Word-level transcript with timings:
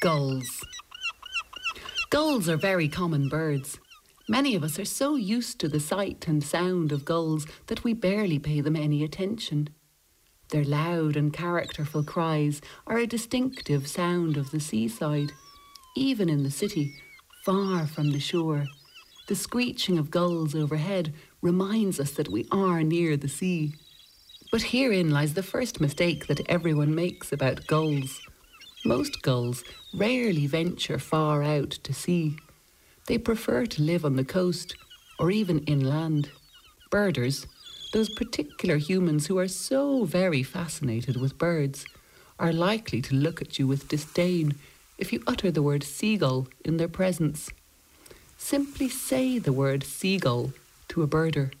Gulls. 0.00 0.64
Gulls 2.10 2.48
are 2.48 2.56
very 2.56 2.86
common 2.86 3.28
birds. 3.28 3.80
Many 4.28 4.54
of 4.54 4.62
us 4.62 4.78
are 4.78 4.84
so 4.84 5.16
used 5.16 5.58
to 5.58 5.66
the 5.66 5.80
sight 5.80 6.28
and 6.28 6.40
sound 6.44 6.92
of 6.92 7.04
gulls 7.04 7.48
that 7.66 7.82
we 7.82 7.94
barely 7.94 8.38
pay 8.38 8.60
them 8.60 8.76
any 8.76 9.02
attention. 9.02 9.70
Their 10.50 10.62
loud 10.62 11.16
and 11.16 11.32
characterful 11.32 12.04
cries 12.04 12.60
are 12.86 12.98
a 12.98 13.08
distinctive 13.08 13.88
sound 13.88 14.36
of 14.36 14.52
the 14.52 14.60
seaside. 14.60 15.32
Even 15.96 16.28
in 16.28 16.44
the 16.44 16.50
city, 16.52 16.94
far 17.44 17.88
from 17.88 18.12
the 18.12 18.20
shore, 18.20 18.66
the 19.26 19.34
screeching 19.34 19.98
of 19.98 20.12
gulls 20.12 20.54
overhead 20.54 21.12
reminds 21.42 21.98
us 21.98 22.12
that 22.12 22.30
we 22.30 22.46
are 22.52 22.84
near 22.84 23.16
the 23.16 23.28
sea. 23.28 23.74
But 24.52 24.62
herein 24.62 25.10
lies 25.10 25.34
the 25.34 25.42
first 25.42 25.80
mistake 25.80 26.28
that 26.28 26.48
everyone 26.48 26.94
makes 26.94 27.32
about 27.32 27.66
gulls. 27.66 28.20
Most 28.84 29.22
gulls 29.22 29.64
rarely 29.92 30.46
venture 30.46 30.98
far 30.98 31.42
out 31.42 31.70
to 31.70 31.92
sea. 31.92 32.36
They 33.06 33.18
prefer 33.18 33.66
to 33.66 33.82
live 33.82 34.04
on 34.04 34.16
the 34.16 34.24
coast 34.24 34.76
or 35.18 35.30
even 35.30 35.64
inland. 35.64 36.30
Birders, 36.90 37.46
those 37.92 38.08
particular 38.10 38.76
humans 38.76 39.26
who 39.26 39.38
are 39.38 39.48
so 39.48 40.04
very 40.04 40.42
fascinated 40.42 41.16
with 41.16 41.38
birds, 41.38 41.86
are 42.38 42.52
likely 42.52 43.02
to 43.02 43.14
look 43.14 43.42
at 43.42 43.58
you 43.58 43.66
with 43.66 43.88
disdain 43.88 44.54
if 44.96 45.12
you 45.12 45.22
utter 45.26 45.50
the 45.50 45.62
word 45.62 45.82
seagull 45.82 46.46
in 46.64 46.76
their 46.76 46.88
presence. 46.88 47.50
Simply 48.36 48.88
say 48.88 49.38
the 49.38 49.52
word 49.52 49.82
seagull 49.82 50.52
to 50.88 51.02
a 51.02 51.08
birder, 51.08 51.52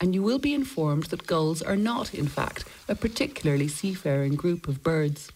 and 0.00 0.14
you 0.14 0.22
will 0.22 0.38
be 0.38 0.52
informed 0.52 1.04
that 1.04 1.26
gulls 1.26 1.62
are 1.62 1.76
not, 1.76 2.12
in 2.12 2.28
fact, 2.28 2.64
a 2.88 2.94
particularly 2.94 3.68
seafaring 3.68 4.34
group 4.34 4.68
of 4.68 4.82
birds. 4.82 5.32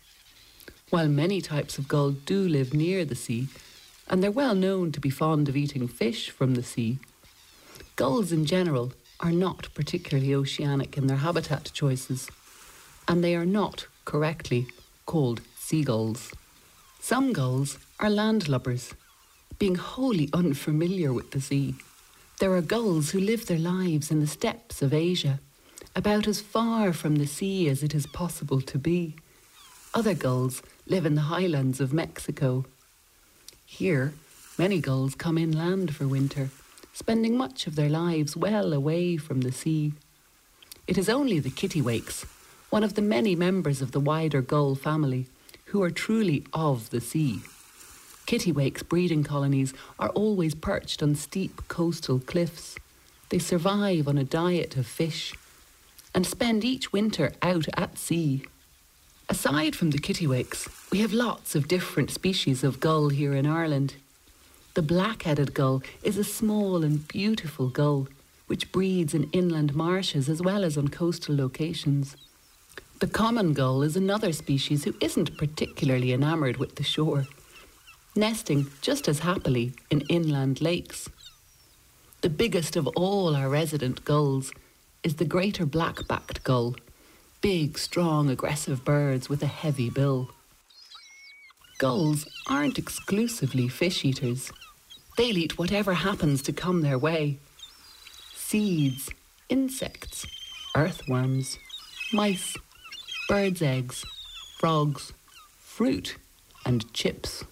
While 0.92 1.08
many 1.08 1.40
types 1.40 1.78
of 1.78 1.88
gull 1.88 2.10
do 2.10 2.46
live 2.46 2.74
near 2.74 3.06
the 3.06 3.14
sea, 3.14 3.48
and 4.08 4.22
they're 4.22 4.30
well 4.30 4.54
known 4.54 4.92
to 4.92 5.00
be 5.00 5.08
fond 5.08 5.48
of 5.48 5.56
eating 5.56 5.88
fish 5.88 6.28
from 6.28 6.54
the 6.54 6.62
sea, 6.62 6.98
gulls 7.96 8.30
in 8.30 8.44
general 8.44 8.92
are 9.18 9.32
not 9.32 9.72
particularly 9.72 10.34
oceanic 10.34 10.98
in 10.98 11.06
their 11.06 11.16
habitat 11.16 11.70
choices, 11.72 12.28
and 13.08 13.24
they 13.24 13.34
are 13.34 13.46
not 13.46 13.86
correctly 14.04 14.66
called 15.06 15.40
seagulls. 15.56 16.30
Some 17.00 17.32
gulls 17.32 17.78
are 17.98 18.10
landlubbers, 18.10 18.92
being 19.58 19.76
wholly 19.76 20.28
unfamiliar 20.34 21.10
with 21.10 21.30
the 21.30 21.40
sea. 21.40 21.74
There 22.38 22.52
are 22.52 22.60
gulls 22.60 23.12
who 23.12 23.18
live 23.20 23.46
their 23.46 23.58
lives 23.58 24.10
in 24.10 24.20
the 24.20 24.26
steppes 24.26 24.82
of 24.82 24.92
Asia, 24.92 25.40
about 25.96 26.26
as 26.28 26.42
far 26.42 26.92
from 26.92 27.16
the 27.16 27.26
sea 27.26 27.70
as 27.70 27.82
it 27.82 27.94
is 27.94 28.06
possible 28.06 28.60
to 28.60 28.76
be. 28.76 29.16
Other 29.94 30.14
gulls 30.14 30.62
live 30.86 31.04
in 31.04 31.16
the 31.16 31.28
highlands 31.32 31.78
of 31.78 31.92
Mexico. 31.92 32.64
Here, 33.66 34.14
many 34.56 34.80
gulls 34.80 35.14
come 35.14 35.36
inland 35.36 35.94
for 35.94 36.08
winter, 36.08 36.48
spending 36.94 37.36
much 37.36 37.66
of 37.66 37.76
their 37.76 37.90
lives 37.90 38.34
well 38.34 38.72
away 38.72 39.18
from 39.18 39.42
the 39.42 39.52
sea. 39.52 39.92
It 40.86 40.96
is 40.96 41.10
only 41.10 41.40
the 41.40 41.50
kittiwakes, 41.50 42.24
one 42.70 42.82
of 42.82 42.94
the 42.94 43.02
many 43.02 43.36
members 43.36 43.82
of 43.82 43.92
the 43.92 44.00
wider 44.00 44.40
gull 44.40 44.74
family, 44.74 45.26
who 45.66 45.82
are 45.82 45.90
truly 45.90 46.46
of 46.54 46.88
the 46.88 47.00
sea. 47.00 47.40
Kittiwakes 48.26 48.88
breeding 48.88 49.24
colonies 49.24 49.74
are 49.98 50.08
always 50.10 50.54
perched 50.54 51.02
on 51.02 51.16
steep 51.16 51.68
coastal 51.68 52.18
cliffs. 52.18 52.76
They 53.28 53.38
survive 53.38 54.08
on 54.08 54.16
a 54.16 54.24
diet 54.24 54.74
of 54.78 54.86
fish 54.86 55.34
and 56.14 56.26
spend 56.26 56.64
each 56.64 56.94
winter 56.94 57.32
out 57.42 57.66
at 57.76 57.98
sea. 57.98 58.44
Aside 59.28 59.76
from 59.76 59.90
the 59.90 59.98
kittiwakes, 59.98 60.68
we 60.90 60.98
have 60.98 61.12
lots 61.12 61.54
of 61.54 61.68
different 61.68 62.10
species 62.10 62.64
of 62.64 62.80
gull 62.80 63.08
here 63.08 63.34
in 63.34 63.46
Ireland. 63.46 63.94
The 64.74 64.82
black-headed 64.82 65.54
gull 65.54 65.82
is 66.02 66.18
a 66.18 66.24
small 66.24 66.82
and 66.82 67.06
beautiful 67.08 67.68
gull 67.68 68.08
which 68.46 68.72
breeds 68.72 69.14
in 69.14 69.30
inland 69.32 69.74
marshes 69.74 70.28
as 70.28 70.42
well 70.42 70.64
as 70.64 70.76
on 70.76 70.88
coastal 70.88 71.36
locations. 71.36 72.16
The 72.98 73.06
common 73.06 73.54
gull 73.54 73.82
is 73.82 73.96
another 73.96 74.32
species 74.32 74.84
who 74.84 74.94
isn't 75.00 75.38
particularly 75.38 76.12
enamoured 76.12 76.58
with 76.58 76.74
the 76.74 76.82
shore, 76.82 77.26
nesting 78.14 78.66
just 78.82 79.08
as 79.08 79.20
happily 79.20 79.72
in 79.90 80.02
inland 80.02 80.60
lakes. 80.60 81.08
The 82.20 82.28
biggest 82.28 82.76
of 82.76 82.86
all 82.88 83.34
our 83.34 83.48
resident 83.48 84.04
gulls 84.04 84.52
is 85.02 85.16
the 85.16 85.24
greater 85.24 85.64
black-backed 85.64 86.44
gull, 86.44 86.76
big, 87.42 87.76
strong, 87.76 88.30
aggressive 88.30 88.84
birds 88.84 89.28
with 89.28 89.42
a 89.42 89.46
heavy 89.46 89.90
bill. 89.90 90.30
Gulls 91.78 92.24
aren't 92.48 92.78
exclusively 92.78 93.68
fish 93.68 94.04
eaters. 94.04 94.52
They'll 95.16 95.36
eat 95.36 95.58
whatever 95.58 95.94
happens 95.94 96.40
to 96.42 96.52
come 96.52 96.82
their 96.82 96.98
way. 96.98 97.38
Seeds, 98.32 99.10
insects, 99.48 100.24
earthworms, 100.76 101.58
mice, 102.12 102.56
birds' 103.28 103.60
eggs, 103.60 104.04
frogs, 104.58 105.12
fruit, 105.58 106.16
and 106.64 106.90
chips. 106.94 107.44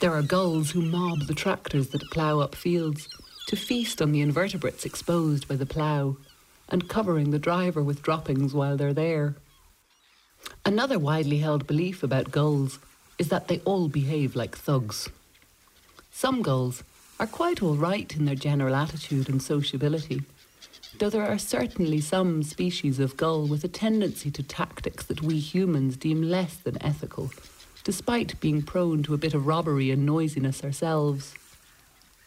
There 0.00 0.12
are 0.12 0.22
gulls 0.22 0.70
who 0.70 0.80
mob 0.80 1.26
the 1.26 1.34
tractors 1.34 1.88
that 1.88 2.10
plough 2.12 2.38
up 2.38 2.54
fields 2.54 3.08
to 3.48 3.56
feast 3.56 4.00
on 4.00 4.12
the 4.12 4.20
invertebrates 4.20 4.84
exposed 4.84 5.48
by 5.48 5.56
the 5.56 5.66
plough 5.66 6.16
and 6.68 6.88
covering 6.88 7.30
the 7.30 7.38
driver 7.38 7.82
with 7.82 8.02
droppings 8.02 8.52
while 8.52 8.76
they're 8.76 8.92
there. 8.92 9.36
Another 10.64 10.98
widely 10.98 11.38
held 11.38 11.66
belief 11.66 12.02
about 12.02 12.30
gulls 12.30 12.78
is 13.18 13.28
that 13.28 13.48
they 13.48 13.60
all 13.60 13.88
behave 13.88 14.36
like 14.36 14.56
thugs. 14.56 15.08
Some 16.10 16.42
gulls 16.42 16.82
are 17.18 17.26
quite 17.26 17.62
all 17.62 17.76
right 17.76 18.14
in 18.16 18.24
their 18.24 18.34
general 18.34 18.74
attitude 18.74 19.28
and 19.28 19.42
sociability, 19.42 20.22
though 20.98 21.10
there 21.10 21.26
are 21.26 21.38
certainly 21.38 22.00
some 22.00 22.42
species 22.42 22.98
of 22.98 23.16
gull 23.16 23.46
with 23.46 23.64
a 23.64 23.68
tendency 23.68 24.30
to 24.30 24.42
tactics 24.42 25.04
that 25.06 25.22
we 25.22 25.38
humans 25.38 25.96
deem 25.96 26.22
less 26.22 26.56
than 26.56 26.82
ethical, 26.82 27.30
despite 27.84 28.40
being 28.40 28.62
prone 28.62 29.02
to 29.02 29.14
a 29.14 29.18
bit 29.18 29.34
of 29.34 29.46
robbery 29.46 29.90
and 29.90 30.04
noisiness 30.04 30.64
ourselves. 30.64 31.34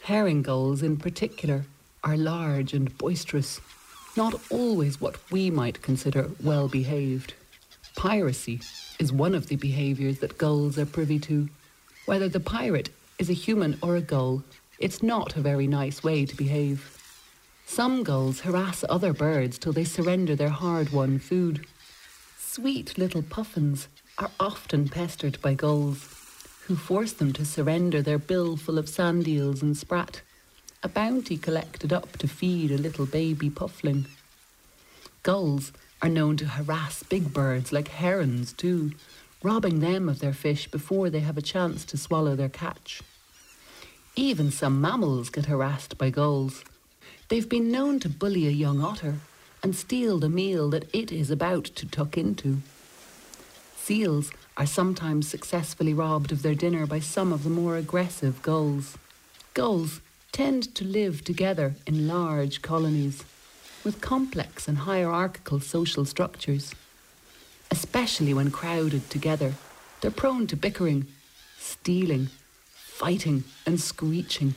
Herring 0.03 0.41
gulls, 0.41 0.81
in 0.81 0.97
particular, 0.97 1.65
are 2.03 2.17
large 2.17 2.73
and 2.73 2.97
boisterous, 2.97 3.59
not 4.15 4.39
always 4.49 4.99
what 4.99 5.17
we 5.31 5.49
might 5.49 5.81
consider 5.81 6.29
well 6.43 6.67
behaved. 6.67 7.33
Piracy 7.95 8.61
is 8.99 9.11
one 9.11 9.35
of 9.35 9.47
the 9.47 9.55
behaviours 9.55 10.19
that 10.19 10.37
gulls 10.37 10.77
are 10.77 10.85
privy 10.85 11.19
to. 11.19 11.49
Whether 12.05 12.29
the 12.29 12.39
pirate 12.39 12.89
is 13.17 13.29
a 13.29 13.33
human 13.33 13.77
or 13.81 13.95
a 13.95 14.01
gull, 14.01 14.43
it's 14.79 15.03
not 15.03 15.35
a 15.35 15.41
very 15.41 15.67
nice 15.67 16.03
way 16.03 16.25
to 16.25 16.35
behave. 16.35 16.97
Some 17.65 18.03
gulls 18.03 18.39
harass 18.41 18.83
other 18.89 19.13
birds 19.13 19.59
till 19.59 19.73
they 19.73 19.83
surrender 19.83 20.35
their 20.35 20.49
hard 20.49 20.91
won 20.91 21.19
food. 21.19 21.67
Sweet 22.37 22.97
little 22.97 23.21
puffins 23.21 23.87
are 24.17 24.31
often 24.39 24.89
pestered 24.89 25.39
by 25.41 25.53
gulls, 25.53 26.15
who 26.65 26.75
force 26.75 27.13
them 27.13 27.31
to 27.33 27.45
surrender 27.45 28.01
their 28.01 28.17
bill 28.17 28.57
full 28.57 28.77
of 28.79 28.89
sand 28.89 29.27
eels 29.27 29.61
and 29.61 29.77
sprat, 29.77 30.21
a 30.81 30.87
bounty 30.87 31.37
collected 31.37 31.91
up 31.91 32.17
to 32.17 32.27
feed 32.27 32.71
a 32.71 32.77
little 32.77 33.05
baby 33.05 33.49
puffling. 33.49 34.05
Gulls 35.23 35.73
are 36.01 36.07
known 36.07 36.37
to 36.37 36.45
harass 36.45 37.03
big 37.03 37.33
birds 37.33 37.73
like 37.73 37.89
herons 37.89 38.53
too, 38.53 38.91
robbing 39.43 39.81
them 39.81 40.07
of 40.07 40.19
their 40.19 40.33
fish 40.33 40.69
before 40.69 41.09
they 41.09 41.19
have 41.19 41.37
a 41.37 41.41
chance 41.41 41.83
to 41.83 41.97
swallow 41.97 42.35
their 42.35 42.49
catch. 42.49 43.01
Even 44.15 44.51
some 44.51 44.79
mammals 44.79 45.29
get 45.29 45.45
harassed 45.47 45.97
by 45.97 46.09
gulls. 46.09 46.63
They've 47.27 47.49
been 47.49 47.71
known 47.71 47.99
to 47.99 48.09
bully 48.09 48.47
a 48.47 48.51
young 48.51 48.81
otter 48.81 49.15
and 49.61 49.75
steal 49.75 50.19
the 50.19 50.29
meal 50.29 50.69
that 50.69 50.93
it 50.93 51.11
is 51.11 51.29
about 51.29 51.65
to 51.65 51.85
tuck 51.87 52.17
into. 52.17 52.59
Seals 53.75 54.31
are 54.55 54.65
sometimes 54.65 55.27
successfully 55.27 55.93
robbed 55.93 56.31
of 56.31 56.41
their 56.41 56.55
dinner 56.55 56.85
by 56.85 56.99
some 56.99 57.33
of 57.33 57.43
the 57.43 57.49
more 57.49 57.75
aggressive 57.75 58.41
gulls. 58.41 58.97
Gulls 59.53 59.99
tend 60.31 60.73
to 60.75 60.83
live 60.83 61.23
together 61.23 61.75
in 61.85 62.07
large 62.07 62.61
colonies 62.61 63.23
with 63.83 64.01
complex 64.01 64.67
and 64.67 64.79
hierarchical 64.79 65.59
social 65.59 66.05
structures. 66.05 66.73
Especially 67.71 68.33
when 68.33 68.51
crowded 68.51 69.09
together, 69.09 69.53
they're 70.01 70.11
prone 70.11 70.47
to 70.47 70.55
bickering, 70.55 71.07
stealing, 71.57 72.29
fighting, 72.73 73.43
and 73.65 73.79
screeching, 73.79 74.55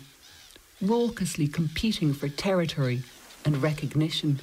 raucously 0.80 1.46
competing 1.46 2.12
for 2.12 2.28
territory 2.28 3.02
and 3.44 3.62
recognition. 3.62 4.40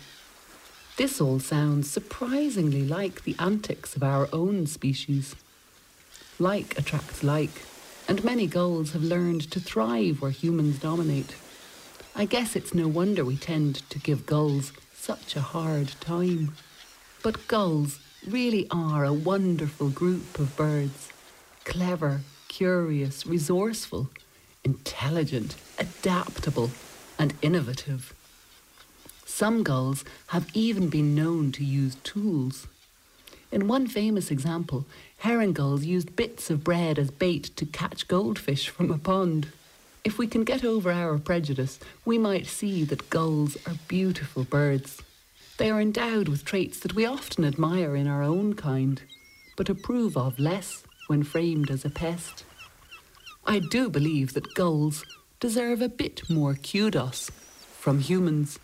This 0.97 1.21
all 1.21 1.39
sounds 1.39 1.89
surprisingly 1.89 2.83
like 2.83 3.23
the 3.23 3.35
antics 3.39 3.95
of 3.95 4.03
our 4.03 4.27
own 4.33 4.67
species. 4.67 5.35
Like 6.37 6.77
attracts 6.77 7.23
like, 7.23 7.51
and 8.09 8.23
many 8.23 8.47
gulls 8.47 8.93
have 8.93 9.03
learned 9.03 9.51
to 9.51 9.59
thrive 9.59 10.19
where 10.19 10.31
humans 10.31 10.79
dominate. 10.79 11.35
I 12.15 12.25
guess 12.25 12.55
it's 12.55 12.73
no 12.73 12.87
wonder 12.87 13.23
we 13.23 13.37
tend 13.37 13.87
to 13.91 13.99
give 13.99 14.25
gulls 14.25 14.73
such 14.95 15.35
a 15.35 15.41
hard 15.41 15.89
time. 16.01 16.55
But 17.21 17.47
gulls 17.47 17.99
really 18.27 18.67
are 18.71 19.05
a 19.05 19.13
wonderful 19.13 19.89
group 19.89 20.39
of 20.39 20.57
birds. 20.57 21.09
Clever, 21.65 22.21
curious, 22.47 23.27
resourceful, 23.27 24.09
intelligent, 24.63 25.55
adaptable, 25.77 26.71
and 27.19 27.35
innovative. 27.43 28.15
Some 29.23 29.61
gulls 29.61 30.03
have 30.27 30.47
even 30.55 30.89
been 30.89 31.13
known 31.13 31.51
to 31.51 31.63
use 31.63 31.93
tools. 32.03 32.65
In 33.51 33.67
one 33.67 33.87
famous 33.87 34.29
example, 34.29 34.85
herring 35.19 35.53
gulls 35.53 35.83
used 35.83 36.15
bits 36.15 36.49
of 36.49 36.63
bread 36.63 36.99
as 36.99 37.09
bait 37.09 37.45
to 37.55 37.65
catch 37.65 38.07
goldfish 38.07 38.69
from 38.69 38.91
a 38.91 38.97
pond. 38.97 39.47
If 40.03 40.17
we 40.17 40.27
can 40.27 40.43
get 40.43 40.63
over 40.63 40.91
our 40.91 41.17
prejudice, 41.17 41.79
we 42.05 42.17
might 42.17 42.45
see 42.45 42.83
that 42.85 43.09
gulls 43.09 43.57
are 43.65 43.75
beautiful 43.87 44.43
birds. 44.43 45.01
They 45.57 45.69
are 45.71 45.81
endowed 45.81 46.29
with 46.29 46.45
traits 46.45 46.79
that 46.79 46.93
we 46.93 47.05
often 47.05 47.43
admire 47.43 47.95
in 47.95 48.07
our 48.07 48.23
own 48.23 48.53
kind, 48.53 49.01
but 49.57 49.67
approve 49.67 50.15
of 50.15 50.39
less 50.39 50.83
when 51.07 51.23
framed 51.23 51.71
as 51.71 51.83
a 51.83 51.89
pest. 51.89 52.45
I 53.45 53.59
do 53.59 53.89
believe 53.89 54.33
that 54.33 54.53
gulls 54.53 55.03
deserve 55.39 55.81
a 55.81 55.89
bit 55.89 56.29
more 56.29 56.53
kudos 56.53 57.31
from 57.79 57.99
humans. 57.99 58.59